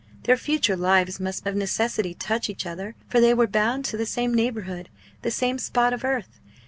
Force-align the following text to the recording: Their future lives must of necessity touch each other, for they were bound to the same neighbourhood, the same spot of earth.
Their 0.23 0.35
future 0.35 0.75
lives 0.75 1.19
must 1.19 1.45
of 1.45 1.55
necessity 1.55 2.15
touch 2.15 2.49
each 2.49 2.65
other, 2.65 2.95
for 3.07 3.19
they 3.21 3.35
were 3.35 3.45
bound 3.45 3.85
to 3.85 3.97
the 3.97 4.05
same 4.07 4.33
neighbourhood, 4.33 4.89
the 5.21 5.29
same 5.29 5.59
spot 5.59 5.93
of 5.93 6.03
earth. 6.03 6.39